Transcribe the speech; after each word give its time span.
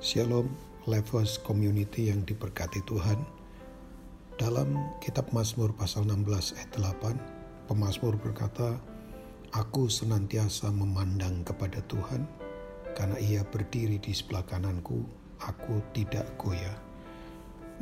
Shalom, 0.00 0.48
Levels 0.88 1.36
Community 1.44 2.08
yang 2.08 2.24
diberkati 2.24 2.80
Tuhan. 2.88 3.20
Dalam 4.40 4.96
kitab 4.96 5.28
Mazmur 5.28 5.76
pasal 5.76 6.08
16 6.08 6.56
ayat 6.56 6.72
8, 7.04 7.68
pemazmur 7.68 8.16
berkata, 8.16 8.80
Aku 9.52 9.92
senantiasa 9.92 10.72
memandang 10.72 11.44
kepada 11.44 11.84
Tuhan, 11.84 12.24
karena 12.96 13.20
ia 13.20 13.44
berdiri 13.44 14.00
di 14.00 14.16
sebelah 14.16 14.40
kananku, 14.48 15.04
aku 15.44 15.84
tidak 15.92 16.24
goyah. 16.40 16.80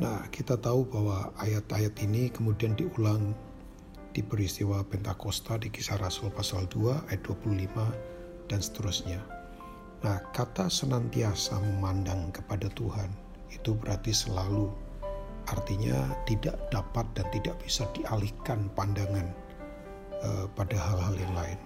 Nah, 0.03 0.19
kita 0.27 0.59
tahu 0.59 0.91
bahwa 0.91 1.31
ayat-ayat 1.39 1.95
ini 2.03 2.27
kemudian 2.35 2.75
diulang 2.75 3.31
di 4.11 4.19
peristiwa 4.19 4.83
Pentakosta 4.83 5.55
di 5.55 5.71
kisah 5.71 5.95
Rasul 5.95 6.35
pasal 6.35 6.67
2 6.67 7.15
ayat 7.15 7.23
25 7.23 8.51
dan 8.51 8.59
seterusnya. 8.59 9.38
Nah, 9.99 10.23
kata 10.31 10.71
senantiasa 10.71 11.59
memandang 11.59 12.31
kepada 12.31 12.71
Tuhan 12.71 13.11
itu 13.51 13.75
berarti 13.75 14.15
selalu, 14.15 14.71
artinya 15.51 16.15
tidak 16.23 16.55
dapat 16.71 17.03
dan 17.19 17.27
tidak 17.35 17.59
bisa 17.59 17.83
dialihkan 17.91 18.71
pandangan 18.79 19.27
uh, 20.23 20.47
pada 20.55 20.79
hal-hal 20.79 21.19
yang 21.19 21.33
lain. 21.35 21.59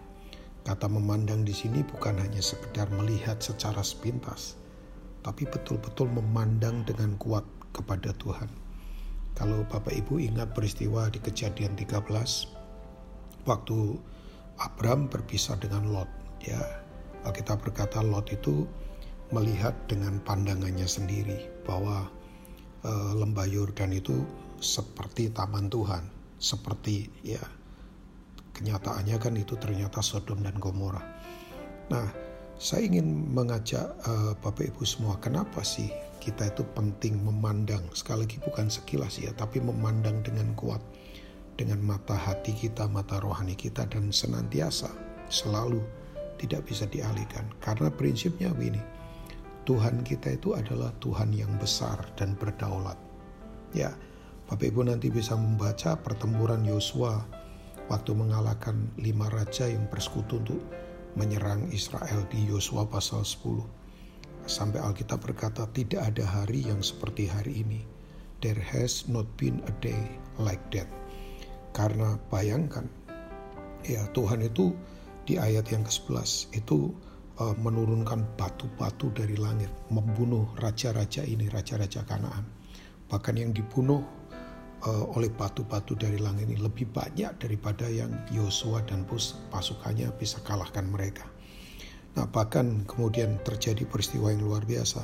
Kata 0.66 0.90
memandang 0.90 1.46
di 1.46 1.54
sini 1.54 1.86
bukan 1.86 2.18
hanya 2.18 2.42
sekedar 2.42 2.90
melihat 2.98 3.38
secara 3.38 3.86
sepintas, 3.86 4.58
tapi 5.22 5.46
betul-betul 5.46 6.10
memandang 6.10 6.82
dengan 6.90 7.14
kuat 7.22 7.46
kepada 7.70 8.18
Tuhan. 8.18 8.50
Kalau 9.38 9.62
Bapak 9.70 9.94
Ibu 9.94 10.18
ingat 10.18 10.58
peristiwa 10.58 11.06
di 11.14 11.22
kejadian 11.22 11.78
13, 11.78 12.10
waktu 13.46 13.78
Abram 14.58 15.06
berpisah 15.06 15.58
dengan 15.62 15.90
Lot, 15.94 16.10
ya 16.42 16.83
kita 17.32 17.56
berkata 17.56 18.04
Lot 18.04 18.34
itu 18.34 18.68
melihat 19.32 19.74
dengan 19.88 20.20
pandangannya 20.22 20.86
sendiri 20.86 21.50
bahwa 21.64 22.10
e, 22.84 22.92
lembah 23.18 23.48
Yordan 23.48 23.96
itu 23.96 24.26
seperti 24.60 25.32
taman 25.32 25.72
Tuhan, 25.72 26.04
seperti 26.38 27.10
ya 27.24 27.42
kenyataannya 28.54 29.18
kan 29.18 29.34
itu 29.40 29.58
ternyata 29.58 30.04
Sodom 30.04 30.44
dan 30.46 30.60
Gomora. 30.60 31.02
Nah, 31.90 32.08
saya 32.60 32.86
ingin 32.86 33.32
mengajak 33.34 33.96
e, 34.06 34.38
Bapak 34.44 34.76
Ibu 34.76 34.84
semua, 34.84 35.18
kenapa 35.18 35.64
sih 35.66 35.90
kita 36.22 36.52
itu 36.52 36.64
penting 36.76 37.20
memandang 37.20 37.84
sekali 37.96 38.28
lagi 38.28 38.38
bukan 38.44 38.68
sekilas 38.68 39.18
ya, 39.20 39.32
tapi 39.34 39.64
memandang 39.64 40.22
dengan 40.22 40.54
kuat 40.54 40.80
dengan 41.54 41.82
mata 41.86 42.18
hati 42.18 42.54
kita, 42.54 42.90
mata 42.90 43.22
rohani 43.22 43.54
kita 43.54 43.86
dan 43.86 44.10
senantiasa 44.10 44.90
selalu 45.30 45.82
tidak 46.40 46.68
bisa 46.68 46.88
dialihkan. 46.90 47.50
Karena 47.60 47.90
prinsipnya 47.94 48.54
begini, 48.54 48.82
Tuhan 49.64 50.04
kita 50.04 50.36
itu 50.36 50.54
adalah 50.54 50.92
Tuhan 51.00 51.32
yang 51.32 51.56
besar 51.56 52.04
dan 52.20 52.36
berdaulat. 52.36 53.00
Ya, 53.72 53.96
Bapak 54.52 54.70
Ibu 54.70 54.86
nanti 54.86 55.08
bisa 55.08 55.34
membaca 55.40 55.96
pertempuran 55.98 56.68
Yosua 56.68 57.24
waktu 57.88 58.12
mengalahkan 58.12 58.92
lima 59.00 59.32
raja 59.32 59.68
yang 59.72 59.88
bersekutu 59.88 60.40
untuk 60.44 60.62
menyerang 61.16 61.70
Israel 61.72 62.26
di 62.28 62.44
Yosua 62.50 62.86
pasal 62.90 63.24
10. 63.24 63.84
Sampai 64.44 64.84
Alkitab 64.84 65.24
berkata 65.24 65.64
tidak 65.72 66.12
ada 66.12 66.28
hari 66.28 66.68
yang 66.68 66.84
seperti 66.84 67.32
hari 67.32 67.64
ini. 67.64 67.82
There 68.44 68.60
has 68.60 69.08
not 69.08 69.24
been 69.40 69.64
a 69.64 69.74
day 69.80 70.20
like 70.36 70.60
that. 70.76 70.92
Karena 71.72 72.20
bayangkan, 72.28 72.92
ya 73.88 74.04
Tuhan 74.12 74.44
itu 74.44 74.76
di 75.24 75.40
ayat 75.40 75.72
yang 75.72 75.88
ke-11 75.88 76.56
itu 76.56 76.92
uh, 77.40 77.56
menurunkan 77.58 78.36
batu-batu 78.36 79.10
dari 79.16 79.40
langit, 79.40 79.72
membunuh 79.90 80.52
raja-raja 80.60 81.24
ini, 81.24 81.48
raja-raja 81.48 82.04
Kanaan. 82.04 82.44
Bahkan 83.08 83.36
yang 83.40 83.52
dibunuh 83.56 84.04
uh, 84.84 85.06
oleh 85.16 85.32
batu-batu 85.32 85.96
dari 85.96 86.20
langit 86.20 86.52
ini 86.52 86.60
lebih 86.60 86.92
banyak 86.92 87.40
daripada 87.40 87.88
yang 87.88 88.12
Yosua 88.36 88.84
dan 88.84 89.08
pasukannya 89.52 90.12
bisa 90.20 90.44
kalahkan 90.44 90.86
mereka. 90.88 91.26
Nah, 92.14 92.30
bahkan 92.30 92.86
kemudian 92.86 93.42
terjadi 93.42 93.90
peristiwa 93.90 94.30
yang 94.30 94.46
luar 94.46 94.64
biasa. 94.68 95.02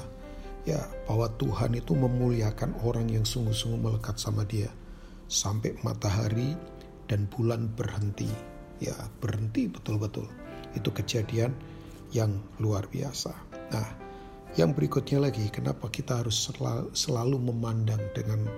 Ya, 0.67 0.85
bahwa 1.07 1.31
Tuhan 1.39 1.73
itu 1.73 1.95
memuliakan 1.95 2.83
orang 2.85 3.09
yang 3.09 3.23
sungguh-sungguh 3.25 3.79
melekat 3.79 4.19
sama 4.19 4.43
dia 4.45 4.69
sampai 5.31 5.77
matahari 5.81 6.53
dan 7.09 7.25
bulan 7.31 7.69
berhenti 7.73 8.29
ya 8.79 8.95
berhenti 9.19 9.67
betul-betul. 9.67 10.25
Itu 10.73 10.89
kejadian 10.95 11.53
yang 12.15 12.39
luar 12.57 12.87
biasa. 12.89 13.31
Nah, 13.69 13.87
yang 14.57 14.73
berikutnya 14.73 15.21
lagi, 15.29 15.45
kenapa 15.53 15.91
kita 15.93 16.25
harus 16.25 16.49
selalu, 16.97 17.37
memandang 17.37 18.01
dengan 18.17 18.49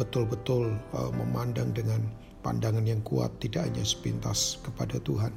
betul-betul 0.00 0.72
uh, 0.96 1.12
memandang 1.12 1.76
dengan 1.76 2.00
pandangan 2.40 2.88
yang 2.88 3.04
kuat, 3.04 3.28
tidak 3.44 3.68
hanya 3.68 3.84
sepintas 3.84 4.56
kepada 4.64 4.96
Tuhan. 5.04 5.32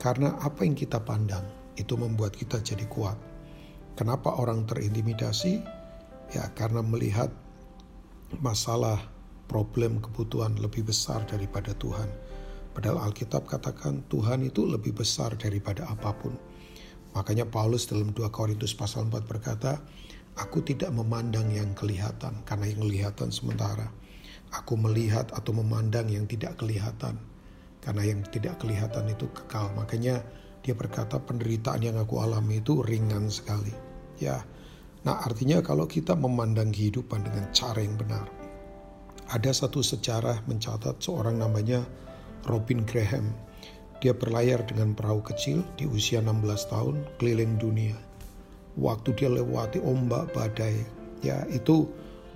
Karena 0.00 0.32
apa 0.40 0.64
yang 0.64 0.78
kita 0.78 1.02
pandang 1.02 1.44
itu 1.76 1.92
membuat 1.98 2.32
kita 2.38 2.62
jadi 2.62 2.86
kuat. 2.88 3.18
Kenapa 3.98 4.32
orang 4.38 4.64
terintimidasi? 4.64 5.60
Ya, 6.32 6.44
karena 6.54 6.84
melihat 6.84 7.32
masalah, 8.38 9.00
problem, 9.48 9.98
kebutuhan 10.04 10.60
lebih 10.60 10.86
besar 10.86 11.24
daripada 11.24 11.72
Tuhan 11.76 12.06
Padahal 12.78 13.10
Alkitab 13.10 13.50
katakan 13.50 14.06
Tuhan 14.06 14.46
itu 14.46 14.62
lebih 14.62 14.94
besar 14.94 15.34
daripada 15.34 15.90
apa 15.90 16.14
pun. 16.14 16.38
Makanya 17.10 17.50
Paulus 17.50 17.90
dalam 17.90 18.14
2 18.14 18.30
Korintus 18.30 18.70
pasal 18.70 19.10
4 19.10 19.18
berkata, 19.26 19.82
Aku 20.38 20.62
tidak 20.62 20.94
memandang 20.94 21.50
yang 21.50 21.74
kelihatan 21.74 22.38
karena 22.46 22.70
yang 22.70 22.86
kelihatan 22.86 23.34
sementara. 23.34 23.90
Aku 24.54 24.78
melihat 24.78 25.26
atau 25.34 25.50
memandang 25.58 26.06
yang 26.06 26.30
tidak 26.30 26.54
kelihatan 26.54 27.18
karena 27.82 28.14
yang 28.14 28.22
tidak 28.30 28.62
kelihatan 28.62 29.10
itu 29.10 29.26
kekal. 29.34 29.74
Makanya 29.74 30.22
dia 30.62 30.78
berkata 30.78 31.18
penderitaan 31.18 31.82
yang 31.82 31.98
aku 31.98 32.22
alami 32.22 32.62
itu 32.62 32.78
ringan 32.86 33.26
sekali. 33.26 33.74
Ya, 34.22 34.46
nah 35.02 35.18
artinya 35.26 35.66
kalau 35.66 35.90
kita 35.90 36.14
memandang 36.14 36.70
kehidupan 36.70 37.26
dengan 37.26 37.50
cara 37.50 37.82
yang 37.82 37.98
benar. 37.98 38.30
Ada 39.34 39.66
satu 39.66 39.82
sejarah 39.82 40.46
mencatat 40.46 41.02
seorang 41.02 41.42
namanya 41.42 41.82
Robin 42.48 42.82
Graham. 42.88 43.30
Dia 44.00 44.16
berlayar 44.16 44.64
dengan 44.64 44.96
perahu 44.96 45.20
kecil 45.20 45.60
di 45.76 45.84
usia 45.84 46.24
16 46.24 46.72
tahun 46.72 46.96
keliling 47.20 47.60
dunia. 47.60 47.94
Waktu 48.78 49.14
dia 49.18 49.28
lewati 49.28 49.82
ombak 49.82 50.32
badai, 50.32 50.80
ya 51.20 51.44
itu 51.52 51.84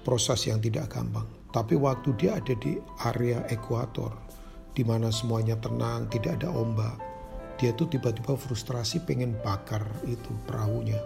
proses 0.03 0.45
yang 0.47 0.59
tidak 0.59 0.91
gampang. 0.93 1.27
Tapi 1.55 1.79
waktu 1.79 2.13
dia 2.19 2.37
ada 2.37 2.55
di 2.59 2.77
area 3.07 3.47
ekuator, 3.47 4.11
di 4.75 4.83
mana 4.83 5.13
semuanya 5.15 5.55
tenang, 5.63 6.11
tidak 6.11 6.43
ada 6.43 6.51
ombak, 6.51 6.99
dia 7.63 7.71
tuh 7.77 7.87
tiba-tiba 7.87 8.35
frustrasi 8.35 9.05
pengen 9.07 9.39
bakar 9.47 9.87
itu 10.09 10.35
perahunya. 10.51 10.99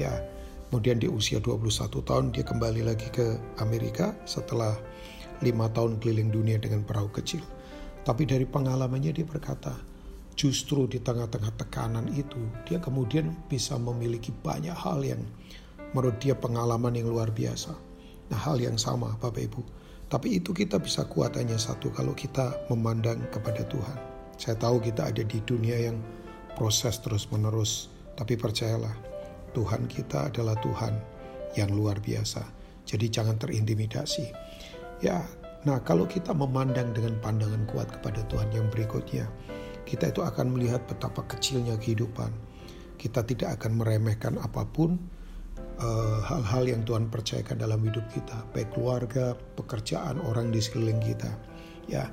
Ya, 0.00 0.24
kemudian 0.70 0.96
di 1.02 1.10
usia 1.10 1.36
21 1.36 2.00
tahun 2.00 2.32
dia 2.32 2.48
kembali 2.48 2.86
lagi 2.86 3.12
ke 3.12 3.36
Amerika 3.60 4.16
setelah 4.24 4.72
lima 5.44 5.68
tahun 5.68 6.00
keliling 6.00 6.32
dunia 6.32 6.56
dengan 6.56 6.80
perahu 6.86 7.12
kecil. 7.12 7.44
Tapi 8.08 8.24
dari 8.24 8.48
pengalamannya 8.48 9.12
dia 9.12 9.28
berkata, 9.28 9.76
justru 10.32 10.88
di 10.88 10.96
tengah-tengah 10.96 11.52
tekanan 11.60 12.08
itu, 12.16 12.40
dia 12.64 12.80
kemudian 12.80 13.36
bisa 13.52 13.76
memiliki 13.76 14.32
banyak 14.32 14.72
hal 14.72 15.04
yang 15.04 15.20
menurut 15.92 16.16
dia 16.16 16.32
pengalaman 16.32 16.96
yang 16.96 17.12
luar 17.12 17.28
biasa. 17.28 17.76
Nah 18.32 18.40
hal 18.40 18.56
yang 18.56 18.80
sama 18.80 19.12
Bapak 19.20 19.44
Ibu. 19.44 19.60
Tapi 20.08 20.40
itu 20.40 20.56
kita 20.56 20.80
bisa 20.80 21.04
kuat 21.04 21.36
hanya 21.36 21.60
satu 21.60 21.92
kalau 21.92 22.16
kita 22.16 22.64
memandang 22.72 23.28
kepada 23.28 23.60
Tuhan. 23.68 23.98
Saya 24.40 24.56
tahu 24.56 24.80
kita 24.80 25.12
ada 25.12 25.20
di 25.20 25.44
dunia 25.44 25.76
yang 25.92 26.00
proses 26.56 26.96
terus 27.04 27.28
menerus. 27.28 27.92
Tapi 28.16 28.40
percayalah, 28.40 28.96
Tuhan 29.52 29.84
kita 29.84 30.32
adalah 30.32 30.56
Tuhan 30.64 30.96
yang 31.60 31.76
luar 31.76 32.00
biasa. 32.00 32.40
Jadi 32.88 33.12
jangan 33.12 33.36
terintimidasi. 33.36 34.32
Ya, 35.04 35.28
Nah, 35.66 35.82
kalau 35.82 36.06
kita 36.06 36.30
memandang 36.30 36.94
dengan 36.94 37.18
pandangan 37.18 37.66
kuat 37.66 37.90
kepada 37.90 38.22
Tuhan 38.30 38.46
yang 38.54 38.70
berikutnya, 38.70 39.26
kita 39.82 40.14
itu 40.14 40.22
akan 40.22 40.54
melihat 40.54 40.84
betapa 40.86 41.26
kecilnya 41.26 41.74
kehidupan. 41.80 42.30
Kita 42.94 43.26
tidak 43.26 43.58
akan 43.58 43.82
meremehkan 43.82 44.38
apa 44.38 44.62
pun 44.68 45.00
eh, 45.58 46.18
hal-hal 46.22 46.64
uh, 46.66 46.70
yang 46.70 46.82
Tuhan 46.86 47.10
percayakan 47.10 47.58
dalam 47.58 47.82
hidup 47.82 48.06
kita, 48.14 48.46
baik 48.54 48.70
keluarga, 48.70 49.34
pekerjaan, 49.58 50.22
orang 50.22 50.54
di 50.54 50.62
sekeliling 50.62 51.02
kita. 51.02 51.30
Ya, 51.90 52.06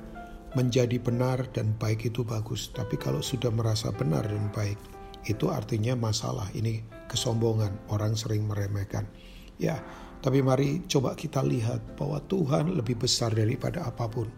menjadi 0.56 0.96
benar 0.98 1.46
dan 1.52 1.76
baik 1.76 2.08
itu 2.08 2.24
bagus, 2.24 2.72
tapi 2.72 2.96
kalau 2.96 3.20
sudah 3.20 3.52
merasa 3.52 3.92
benar 3.92 4.24
dan 4.24 4.48
baik, 4.56 4.80
itu 5.28 5.52
artinya 5.52 5.92
masalah. 5.94 6.48
Ini 6.56 6.82
kesombongan, 7.12 7.92
orang 7.92 8.16
sering 8.16 8.48
meremehkan. 8.48 9.04
Ya, 9.60 9.84
tapi 10.20 10.40
mari 10.42 10.82
coba 10.88 11.14
kita 11.14 11.44
lihat 11.44 11.98
bahwa 11.98 12.18
Tuhan 12.26 12.74
lebih 12.74 12.98
besar 13.00 13.32
daripada 13.32 13.86
apa 13.86 14.08
pun. 14.08 14.28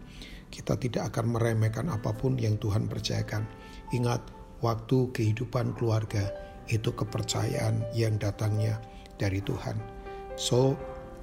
Kita 0.49 0.77
tidak 0.81 1.13
akan 1.13 1.37
meremehkan 1.37 1.87
apa 1.93 2.09
pun 2.13 2.35
yang 2.37 2.57
Tuhan 2.57 2.89
percayakan. 2.89 3.45
Ingat, 3.93 4.21
waktu 4.65 5.13
kehidupan 5.13 5.77
keluarga 5.77 6.29
itu 6.69 6.93
kepercayaan 6.93 7.85
yang 7.93 8.17
datangnya 8.17 8.81
dari 9.17 9.41
Tuhan. 9.41 9.77
So, 10.37 10.73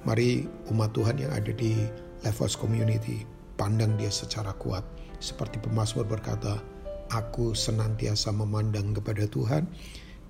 mari 0.07 0.47
umat 0.71 0.95
Tuhan 0.95 1.19
yang 1.19 1.31
ada 1.35 1.51
di 1.51 1.75
Levels 2.23 2.55
Community 2.55 3.23
pandang 3.57 3.97
dia 3.97 4.13
secara 4.13 4.53
kuat. 4.55 4.85
Seperti 5.17 5.57
pemazmur 5.57 6.05
berkata, 6.05 6.61
Aku 7.07 7.55
senantiasa 7.55 8.35
memandang 8.35 8.91
kepada 8.91 9.23
Tuhan 9.31 9.63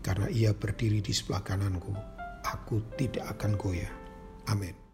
karena 0.06 0.30
ia 0.30 0.54
berdiri 0.54 1.02
di 1.02 1.10
sebelah 1.10 1.42
kananku. 1.42 1.90
Aku 2.46 2.86
tidak 2.96 3.26
akan 3.34 3.58
goyah. 3.58 4.07
Amén. 4.48 4.87